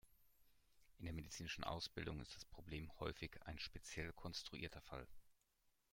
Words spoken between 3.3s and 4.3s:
ein speziell